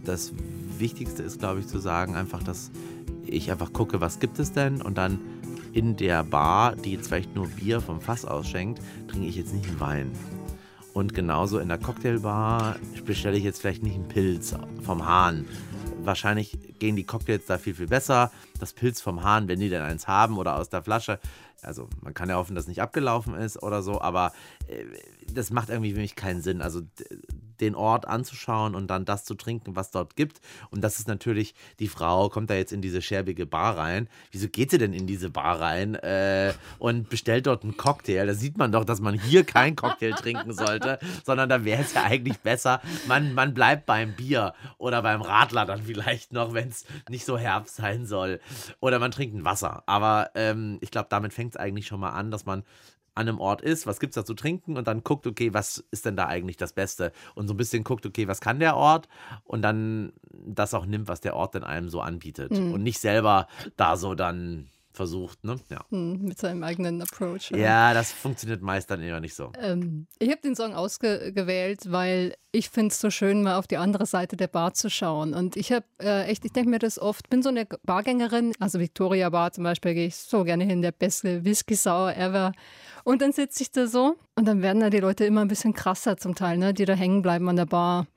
[0.03, 0.33] das
[0.77, 2.71] Wichtigste ist, glaube ich, zu sagen, einfach, dass
[3.25, 4.81] ich einfach gucke, was gibt es denn?
[4.81, 5.19] Und dann
[5.71, 9.69] in der Bar, die jetzt vielleicht nur Bier vom Fass ausschenkt, trinke ich jetzt nicht
[9.69, 10.11] einen Wein.
[10.93, 15.45] Und genauso in der Cocktailbar bestelle ich jetzt vielleicht nicht einen Pilz vom Hahn.
[16.03, 18.31] Wahrscheinlich gehen die Cocktails da viel, viel besser.
[18.59, 21.19] Das Pilz vom Hahn, wenn die denn eins haben oder aus der Flasche.
[21.61, 24.33] Also man kann ja hoffen, dass nicht abgelaufen ist oder so, aber
[24.67, 24.83] äh,
[25.33, 26.61] das macht irgendwie für mich keinen Sinn.
[26.61, 26.81] Also
[27.61, 30.41] den Ort anzuschauen und dann das zu trinken, was dort gibt.
[30.69, 34.07] Und das ist natürlich, die Frau kommt da jetzt in diese scherbige Bar rein.
[34.31, 38.25] Wieso geht sie denn in diese Bar rein äh, und bestellt dort einen Cocktail?
[38.27, 41.93] Da sieht man doch, dass man hier keinen Cocktail trinken sollte, sondern da wäre es
[41.93, 46.69] ja eigentlich besser, man, man bleibt beim Bier oder beim Radler dann vielleicht noch, wenn
[46.69, 48.39] es nicht so Herbst sein soll.
[48.79, 49.83] Oder man trinkt ein Wasser.
[49.85, 52.63] Aber ähm, ich glaube, damit fängt es eigentlich schon mal an, dass man
[53.15, 55.83] an einem Ort ist, was gibt es da zu trinken und dann guckt, okay, was
[55.91, 57.11] ist denn da eigentlich das Beste?
[57.33, 59.07] Und so ein bisschen guckt, okay, was kann der Ort?
[59.45, 62.51] Und dann das auch nimmt, was der Ort denn einem so anbietet.
[62.73, 63.47] Und nicht selber
[63.77, 65.59] da so dann versucht, ne?
[65.69, 65.85] Ja.
[65.89, 67.51] hm, Mit seinem eigenen Approach.
[67.51, 69.51] Ja, das funktioniert meist dann eher nicht so.
[69.59, 73.77] Ähm, ich habe den Song ausgewählt, weil ich finde es so schön, mal auf die
[73.77, 75.33] andere Seite der Bar zu schauen.
[75.33, 78.79] Und ich habe äh, echt, ich denke mir das oft, bin so eine Bargängerin, also
[78.79, 82.53] Victoria Bar zum Beispiel, gehe ich so gerne hin, der beste Whisky Sour ever.
[83.03, 85.73] Und dann sitze ich da so und dann werden da die Leute immer ein bisschen
[85.73, 88.07] krasser zum Teil, ne, die da hängen bleiben an der Bar.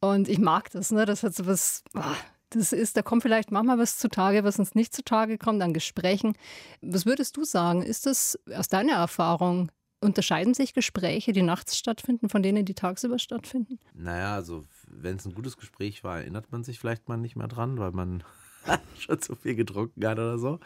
[0.00, 1.04] Und ich mag das, ne?
[1.06, 1.82] Das hat so was.
[1.94, 2.14] ah,
[2.50, 6.34] Das ist, da kommt vielleicht manchmal was zutage, was uns nicht zutage kommt an Gesprächen.
[6.80, 7.82] Was würdest du sagen?
[7.82, 13.18] Ist das aus deiner Erfahrung, unterscheiden sich Gespräche, die nachts stattfinden, von denen, die tagsüber
[13.18, 13.78] stattfinden?
[13.94, 17.48] Naja, also wenn es ein gutes Gespräch war, erinnert man sich vielleicht mal nicht mehr
[17.48, 18.22] dran, weil man
[18.98, 20.60] schon zu viel getrunken hat oder so.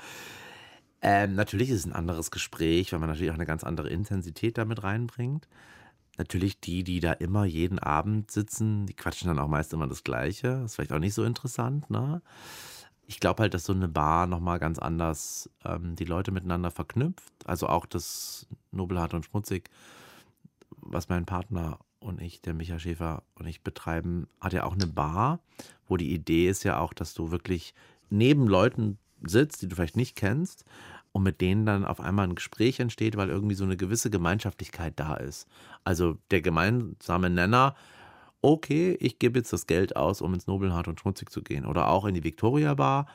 [1.03, 4.59] Ähm, natürlich ist es ein anderes Gespräch, weil man natürlich auch eine ganz andere Intensität
[4.59, 5.49] damit reinbringt.
[6.19, 10.05] Natürlich die, die da immer jeden Abend sitzen, die quatschen dann auch meist immer das
[10.05, 10.63] Gleiche.
[10.65, 12.23] Ist vielleicht auch nicht so interessant, ne?
[13.07, 17.33] Ich glaube halt, dass so eine Bar nochmal ganz anders ähm, die Leute miteinander verknüpft.
[17.45, 19.69] Also auch das Nobelhart und Schmutzig,
[20.77, 24.87] was mein Partner und ich, der Micha Schäfer und ich betreiben, hat ja auch eine
[24.87, 25.41] Bar,
[25.89, 27.75] wo die Idee ist ja auch, dass du wirklich
[28.11, 30.65] neben Leuten sitzt, die du vielleicht nicht kennst
[31.13, 34.95] und mit denen dann auf einmal ein Gespräch entsteht, weil irgendwie so eine gewisse Gemeinschaftlichkeit
[34.97, 35.49] da ist.
[35.85, 37.75] Also der gemeinsame Nenner,
[38.43, 41.67] okay, ich gebe jetzt das Geld aus, um ins Nobelhart und Schmutzig zu gehen.
[41.67, 43.07] Oder auch in die Victoria Bar.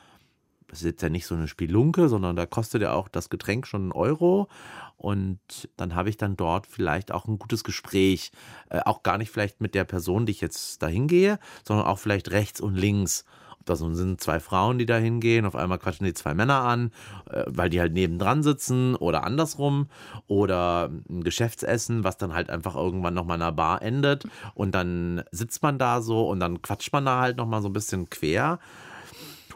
[0.68, 3.66] Das ist jetzt ja nicht so eine Spielunke, sondern da kostet ja auch das Getränk
[3.66, 4.48] schon einen Euro.
[4.96, 5.38] Und
[5.76, 8.32] dann habe ich dann dort vielleicht auch ein gutes Gespräch.
[8.68, 11.98] Äh, auch gar nicht vielleicht mit der Person, die ich jetzt dahin gehe, sondern auch
[11.98, 13.24] vielleicht rechts und links.
[13.66, 16.92] Das sind zwei Frauen, die da hingehen, auf einmal quatschen die zwei Männer an,
[17.30, 19.88] äh, weil die halt nebendran sitzen oder andersrum.
[20.26, 24.26] Oder ein Geschäftsessen, was dann halt einfach irgendwann nochmal in einer Bar endet.
[24.54, 27.74] Und dann sitzt man da so und dann quatscht man da halt nochmal so ein
[27.74, 28.58] bisschen quer.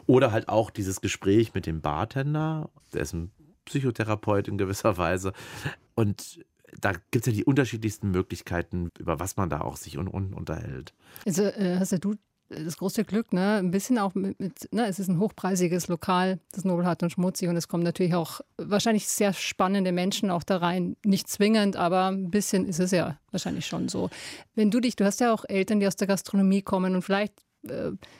[0.07, 3.31] Oder halt auch dieses Gespräch mit dem Bartender, der ist ein
[3.65, 5.31] Psychotherapeut in gewisser Weise.
[5.95, 6.43] Und
[6.79, 10.93] da gibt es ja die unterschiedlichsten Möglichkeiten, über was man da auch sich un unterhält.
[11.25, 12.15] Also äh, hast ja du
[12.51, 13.55] das große Glück, ne?
[13.55, 14.87] Ein bisschen auch mit, mit ne?
[14.87, 19.07] es ist ein hochpreisiges Lokal, das Nobelhart und Schmutzig und es kommen natürlich auch wahrscheinlich
[19.07, 20.95] sehr spannende Menschen auch da rein.
[21.03, 24.09] Nicht zwingend, aber ein bisschen ist es ja wahrscheinlich schon so.
[24.55, 27.33] Wenn du dich, du hast ja auch Eltern, die aus der Gastronomie kommen und vielleicht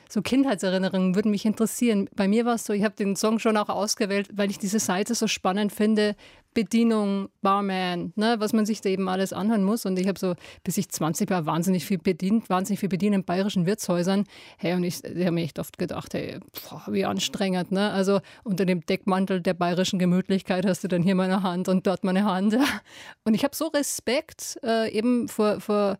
[0.08, 2.08] so Kindheitserinnerungen würden mich interessieren.
[2.14, 4.78] Bei mir war es so, ich habe den Song schon auch ausgewählt, weil ich diese
[4.78, 6.14] Seite so spannend finde.
[6.54, 9.86] Bedienung, Barman, ne, was man sich da eben alles anhören muss.
[9.86, 13.24] Und ich habe so, bis ich 20 war, wahnsinnig viel bedient, wahnsinnig viel bedient in
[13.24, 14.24] bayerischen Wirtshäusern.
[14.58, 17.72] Hey, und ich, ich habe mir echt oft gedacht, hey, boah, wie anstrengend.
[17.72, 17.90] Ne?
[17.90, 22.04] Also unter dem Deckmantel der bayerischen Gemütlichkeit hast du dann hier meine Hand und dort
[22.04, 22.56] meine Hand.
[23.24, 25.96] Und ich habe so Respekt äh, eben vor, vor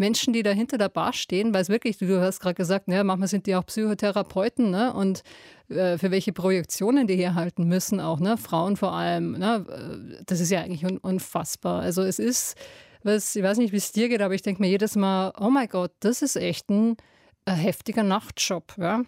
[0.00, 3.04] Menschen, die da hinter der Bar stehen, weil es wirklich, du hast gerade gesagt, ne,
[3.04, 5.22] manchmal sind die auch Psychotherapeuten ne, und
[5.68, 9.32] äh, für welche Projektionen die hier halten müssen, auch ne, Frauen vor allem.
[9.32, 11.82] Ne, äh, das ist ja eigentlich un unfassbar.
[11.82, 12.56] Also es ist,
[13.04, 15.50] was, ich weiß nicht, wie es dir geht, aber ich denke mir jedes Mal, oh
[15.50, 16.96] mein Gott, das ist echt ein,
[17.44, 18.74] ein heftiger Nachtjob.
[18.78, 19.02] Ja?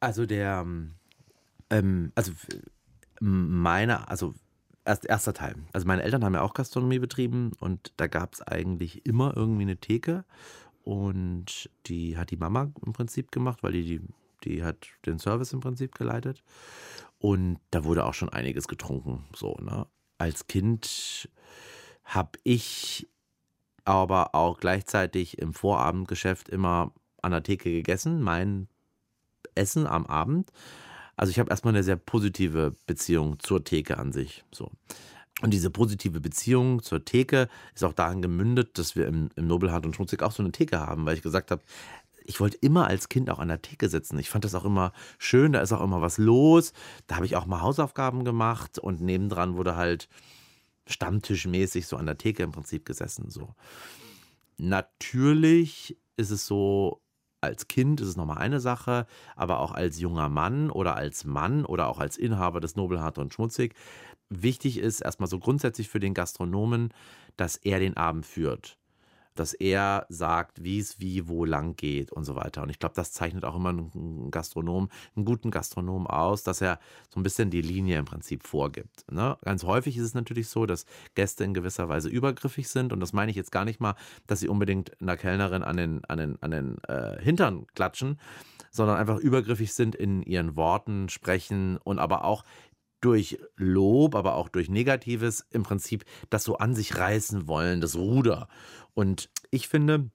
[0.00, 0.64] Also der,
[1.70, 2.32] ähm, also
[3.20, 4.34] meine, also
[4.86, 5.56] erst, erster Teil.
[5.72, 9.62] Also meine Eltern haben ja auch Gastronomie betrieben und da gab es eigentlich immer irgendwie
[9.62, 10.24] eine Theke
[10.82, 14.00] und die hat die Mama im Prinzip gemacht, weil die, die,
[14.44, 16.42] die hat den Service im Prinzip geleitet
[17.18, 19.24] und da wurde auch schon einiges getrunken.
[19.34, 19.86] So, ne?
[20.18, 21.28] Als Kind
[22.04, 23.08] habe ich
[23.84, 28.68] aber auch gleichzeitig im Vorabendgeschäft immer an der Theke gegessen, mein
[29.54, 30.52] Essen am Abend
[31.16, 34.44] also ich habe erstmal eine sehr positive Beziehung zur Theke an sich.
[34.52, 34.70] So.
[35.42, 39.84] Und diese positive Beziehung zur Theke ist auch darin gemündet, dass wir im, im Nobelhart
[39.84, 41.62] und Schmutzig auch so eine Theke haben, weil ich gesagt habe,
[42.24, 44.18] ich wollte immer als Kind auch an der Theke sitzen.
[44.18, 46.72] Ich fand das auch immer schön, da ist auch immer was los.
[47.06, 50.08] Da habe ich auch mal Hausaufgaben gemacht und nebendran wurde halt
[50.86, 53.30] stammtischmäßig so an der Theke im Prinzip gesessen.
[53.30, 53.54] So.
[54.56, 57.00] Natürlich ist es so,
[57.46, 61.64] als Kind ist es nochmal eine Sache, aber auch als junger Mann oder als Mann
[61.64, 63.74] oder auch als Inhaber des Nobelhart und Schmutzig.
[64.28, 66.92] Wichtig ist erstmal so grundsätzlich für den Gastronomen,
[67.36, 68.78] dass er den Abend führt
[69.38, 72.62] dass er sagt, wie es wie wo lang geht und so weiter.
[72.62, 76.78] Und ich glaube, das zeichnet auch immer einen Gastronom, einen guten Gastronom aus, dass er
[77.08, 79.10] so ein bisschen die Linie im Prinzip vorgibt.
[79.10, 79.36] Ne?
[79.44, 82.92] Ganz häufig ist es natürlich so, dass Gäste in gewisser Weise übergriffig sind.
[82.92, 83.94] Und das meine ich jetzt gar nicht mal,
[84.26, 88.18] dass sie unbedingt einer Kellnerin an den, an den, an den äh, Hintern klatschen,
[88.70, 92.44] sondern einfach übergriffig sind in ihren Worten, sprechen und aber auch
[93.00, 97.96] durch Lob, aber auch durch Negatives im Prinzip das so an sich reißen wollen, das
[97.96, 98.48] Ruder.
[98.94, 100.10] Und ich finde,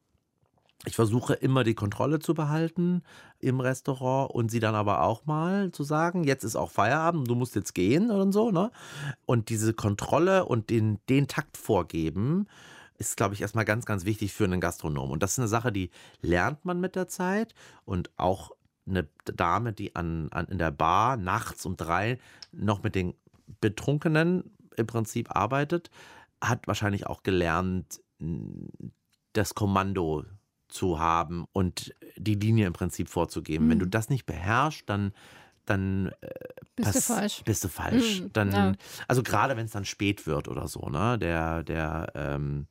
[0.86, 3.04] ich versuche immer die Kontrolle zu behalten
[3.39, 7.36] im Restaurant und sie dann aber auch mal zu sagen, jetzt ist auch Feierabend, du
[7.36, 8.72] musst jetzt gehen und so, ne?
[9.26, 12.48] Und diese Kontrolle und den, den Takt vorgeben,
[13.02, 15.10] ist, glaube ich, erstmal ganz, ganz wichtig für einen Gastronom.
[15.10, 15.89] Und das ist eine Sache, die
[16.22, 18.52] lernt man mit der Zeit und auch
[18.91, 22.19] eine Dame, die an, an, in der Bar nachts um drei
[22.51, 23.13] noch mit den
[23.60, 25.89] Betrunkenen im Prinzip arbeitet,
[26.41, 28.01] hat wahrscheinlich auch gelernt,
[29.34, 30.25] das Kommando
[30.67, 33.65] zu haben und die Linie im Prinzip vorzugeben.
[33.65, 33.71] Mhm.
[33.71, 35.13] Wenn du das nicht beherrschst, dann
[35.65, 36.30] dann äh,
[36.75, 37.43] bist du falsch.
[37.45, 38.21] Bist du falsch.
[38.21, 38.73] Mhm, dann, ja.
[39.08, 41.19] Also gerade wenn es dann spät wird oder so, ne?
[41.19, 42.67] Der, der, ähm,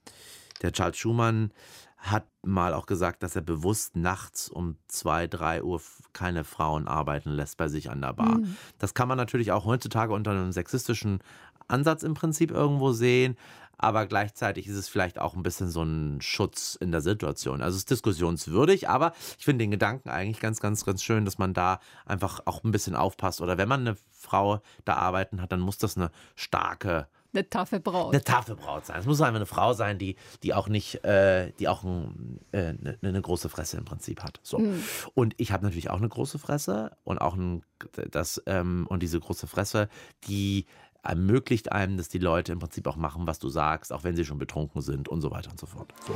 [0.61, 1.53] der Charles Schumann
[2.01, 5.81] hat mal auch gesagt, dass er bewusst nachts um zwei, drei Uhr
[6.13, 8.39] keine Frauen arbeiten lässt bei sich an der Bar.
[8.39, 8.57] Mhm.
[8.79, 11.23] Das kann man natürlich auch heutzutage unter einem sexistischen
[11.69, 13.37] Ansatz im Prinzip irgendwo sehen
[13.83, 17.63] aber gleichzeitig ist es vielleicht auch ein bisschen so ein Schutz in der Situation.
[17.63, 21.39] Also es ist diskussionswürdig, aber ich finde den Gedanken eigentlich ganz, ganz, ganz schön, dass
[21.39, 23.41] man da einfach auch ein bisschen aufpasst.
[23.41, 27.81] Oder wenn man eine Frau da arbeiten hat, dann muss das eine starke eine taffe
[27.81, 28.13] Braut.
[28.13, 28.99] Eine taffe Braut sein.
[29.01, 32.75] Es muss einfach eine Frau sein, die, die auch nicht, äh, die auch ein, äh,
[32.81, 34.41] eine, eine, große Fresse im Prinzip hat.
[34.43, 34.59] So.
[34.59, 34.83] Mhm.
[35.15, 37.63] Und ich habe natürlich auch eine große Fresse und auch ein,
[38.11, 39.89] das, ähm, und diese große Fresse,
[40.27, 40.67] die
[41.03, 44.25] ermöglicht einem, dass die Leute im Prinzip auch machen, was du sagst, auch wenn sie
[44.25, 45.93] schon betrunken sind und so weiter und so fort.
[46.07, 46.15] So.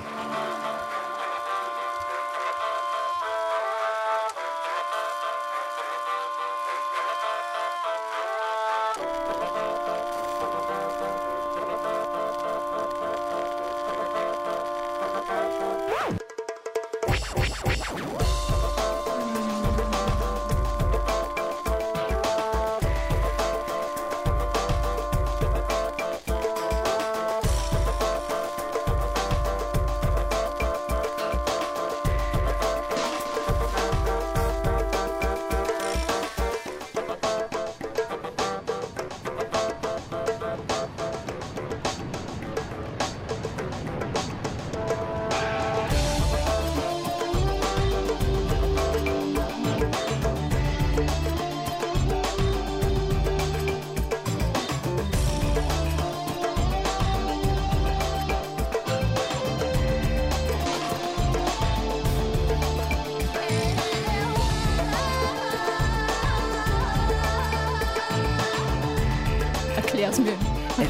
[70.15, 70.89] Gottes Willen.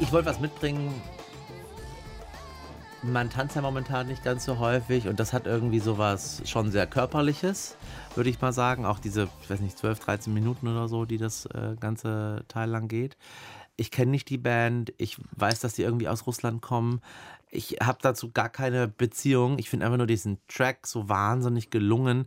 [0.00, 0.92] Ich wollte was mitbringen.
[3.02, 6.86] Man tanzt ja momentan nicht ganz so häufig und das hat irgendwie sowas schon sehr
[6.86, 7.76] körperliches,
[8.14, 8.86] würde ich mal sagen.
[8.86, 12.70] Auch diese, ich weiß nicht, 12, 13 Minuten oder so, die das äh, ganze Teil
[12.70, 13.16] lang geht.
[13.76, 17.00] Ich kenne nicht die Band, ich weiß, dass die irgendwie aus Russland kommen.
[17.54, 19.58] Ich habe dazu gar keine Beziehung.
[19.58, 22.26] Ich finde einfach nur diesen Track so wahnsinnig gelungen,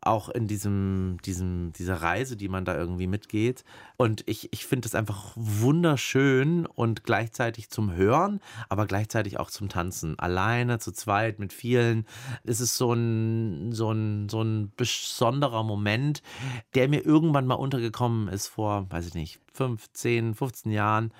[0.00, 3.64] auch in diesem, diesem, dieser Reise, die man da irgendwie mitgeht.
[3.96, 9.68] Und ich, ich finde es einfach wunderschön und gleichzeitig zum Hören, aber gleichzeitig auch zum
[9.68, 10.18] Tanzen.
[10.18, 12.04] Alleine, zu zweit, mit vielen.
[12.42, 16.22] Es ist so ein, so ein, so ein besonderer Moment,
[16.74, 21.12] der mir irgendwann mal untergekommen ist vor, weiß ich nicht, 5, 10, 15 Jahren.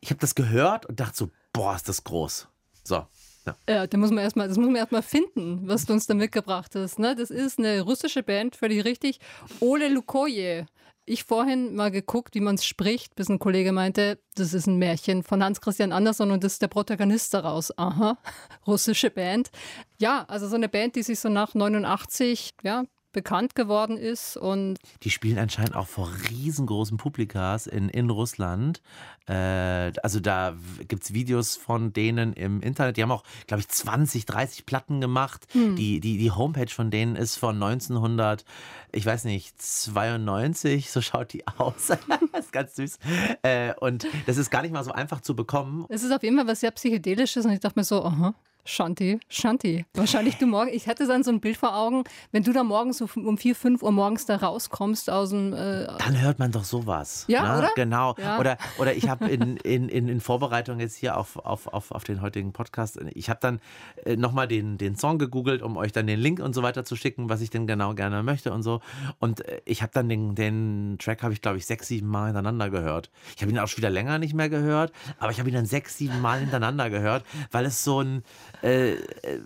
[0.00, 2.49] Ich habe das gehört und dachte so, boah, ist das groß.
[2.84, 3.06] So.
[3.46, 3.56] Ja.
[3.68, 6.74] Ja, da muss man erstmal, das muss man erstmal finden, was du uns da mitgebracht
[6.74, 6.98] hast.
[6.98, 7.16] Ne?
[7.16, 9.18] Das ist eine russische Band, völlig richtig.
[9.60, 10.66] Ole Lukoje.
[11.06, 14.76] Ich vorhin mal geguckt, wie man es spricht, bis ein Kollege meinte, das ist ein
[14.76, 17.76] Märchen von Hans Christian Andersen und das ist der Protagonist daraus.
[17.76, 18.18] Aha,
[18.66, 19.50] russische Band.
[19.98, 24.78] Ja, also so eine Band, die sich so nach 89, ja, bekannt geworden ist und
[25.02, 28.80] Die spielen anscheinend auch vor riesengroßen Publikas in, in Russland.
[29.26, 30.56] Äh, also da
[30.88, 32.96] gibt es Videos von denen im Internet.
[32.96, 35.46] Die haben auch, glaube ich, 20, 30 Platten gemacht.
[35.54, 38.44] Die, die, die Homepage von denen ist von 1900,
[38.92, 41.86] ich weiß nicht, 92, so schaut die aus.
[41.88, 41.98] das
[42.40, 42.98] ist ganz süß.
[43.42, 45.86] Äh, und das ist gar nicht mal so einfach zu bekommen.
[45.88, 49.20] es ist auf jeden Fall was sehr Psychedelisches und ich dachte mir so, aha, Shanti,
[49.28, 49.84] Shanti.
[49.94, 52.98] Wahrscheinlich du morgen, ich hatte dann so ein Bild vor Augen, wenn du da morgens
[52.98, 56.64] so um 4, 5 Uhr morgens da rauskommst aus dem, äh, Dann hört man doch
[56.64, 57.24] sowas.
[57.28, 57.58] Ja, ne?
[57.58, 57.70] oder?
[57.74, 58.14] Genau.
[58.18, 58.38] Ja.
[58.38, 62.20] Oder, oder ich habe in, in, in, Vorbereitung jetzt hier auf, auf, auf, auf den
[62.20, 63.60] heutigen Podcast, ich habe dann
[64.04, 66.96] äh, nochmal den, den Song gegoogelt, um euch dann den Link und so weiter zu
[66.96, 68.80] schicken, was ich denn genau gerne möchte und so.
[69.18, 72.26] Und äh, ich habe dann den, den Track, habe ich glaube ich sechs, sieben Mal
[72.26, 73.10] hintereinander gehört.
[73.36, 75.66] Ich habe ihn auch schon wieder länger nicht mehr gehört, aber ich habe ihn dann
[75.66, 78.22] sechs, sieben Mal hintereinander gehört, weil es so ein,
[78.62, 78.94] äh,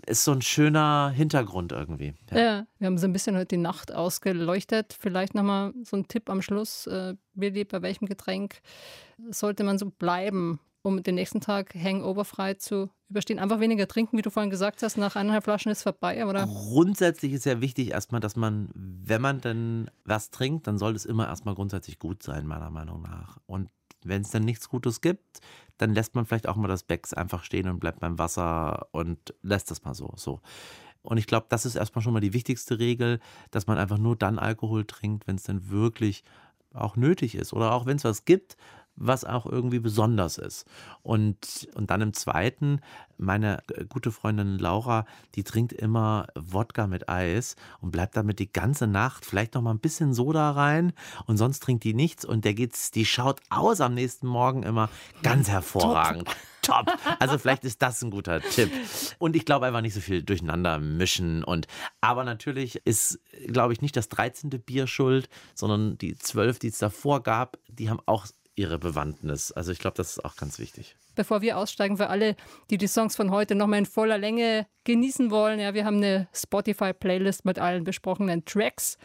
[0.05, 2.13] ist so ein schöner Hintergrund irgendwie.
[2.31, 2.37] Ja.
[2.37, 4.95] Ja, wir haben so ein bisschen heute die Nacht ausgeleuchtet.
[4.99, 6.87] Vielleicht nochmal so ein Tipp am Schluss.
[6.87, 8.61] Äh, Billy, bei welchem Getränk
[9.29, 13.39] sollte man so bleiben, um den nächsten Tag hangoverfrei zu überstehen?
[13.39, 14.97] Einfach weniger trinken, wie du vorhin gesagt hast.
[14.97, 16.45] Nach eineinhalb Flaschen ist vorbei, oder?
[16.45, 21.05] Grundsätzlich ist ja wichtig erstmal, dass man, wenn man denn was trinkt, dann soll es
[21.05, 23.39] immer erstmal grundsätzlich gut sein, meiner Meinung nach.
[23.45, 23.69] Und
[24.07, 25.39] wenn es dann nichts Gutes gibt,
[25.77, 29.33] dann lässt man vielleicht auch mal das Becks einfach stehen und bleibt beim Wasser und
[29.41, 30.13] lässt das mal so.
[30.15, 30.41] so.
[31.01, 33.19] Und ich glaube, das ist erstmal schon mal die wichtigste Regel,
[33.51, 36.23] dass man einfach nur dann Alkohol trinkt, wenn es dann wirklich
[36.73, 37.53] auch nötig ist.
[37.53, 38.57] Oder auch wenn es was gibt,
[38.95, 40.65] was auch irgendwie besonders ist.
[41.03, 42.79] Und, und dann im zweiten,
[43.17, 45.05] meine äh, gute Freundin Laura,
[45.35, 49.73] die trinkt immer Wodka mit Eis und bleibt damit die ganze Nacht, vielleicht noch mal
[49.73, 50.93] ein bisschen Soda rein
[51.25, 54.89] und sonst trinkt die nichts und der geht's, die schaut aus am nächsten Morgen immer
[55.23, 56.29] ganz hervorragend.
[56.65, 56.91] Top.
[57.19, 58.71] Also vielleicht ist das ein guter Tipp.
[59.19, 61.43] Und ich glaube einfach nicht so viel durcheinander mischen.
[61.43, 61.67] Und
[62.01, 64.49] aber natürlich ist, glaube ich, nicht das 13.
[64.49, 68.25] Bier schuld, sondern die 12, die es davor gab, die haben auch
[68.55, 69.51] ihre Bewandtnis.
[69.51, 70.95] Also ich glaube, das ist auch ganz wichtig.
[71.15, 72.35] Bevor wir aussteigen, für alle,
[72.69, 76.27] die die Songs von heute nochmal in voller Länge genießen wollen, ja, wir haben eine
[76.33, 78.97] Spotify-Playlist mit allen besprochenen Tracks.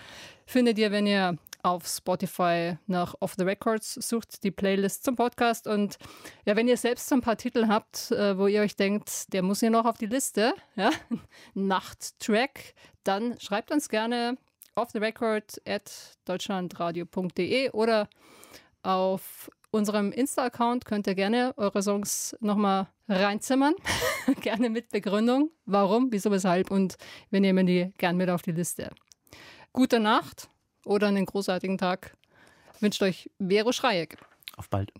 [0.47, 5.67] Findet ihr, wenn ihr auf Spotify nach Off the Records sucht, die Playlist zum Podcast.
[5.67, 5.99] Und
[6.45, 9.43] ja, wenn ihr selbst so ein paar Titel habt, äh, wo ihr euch denkt, der
[9.43, 10.91] muss hier noch auf die Liste, ja,
[11.55, 14.39] Nachttrack, dann schreibt uns gerne
[14.75, 15.91] off the record at
[16.25, 18.09] deutschlandradio.de oder
[18.83, 23.75] auf unserem Insta-Account könnt ihr gerne eure Songs nochmal reinzimmern.
[24.41, 26.97] gerne mit Begründung, warum, wieso, weshalb und
[27.31, 28.91] wir nehmen die gern mit auf die Liste.
[29.73, 30.49] Gute Nacht
[30.85, 32.17] oder einen großartigen Tag
[32.81, 34.17] wünscht euch Vero Schreieck.
[34.57, 34.93] Auf bald.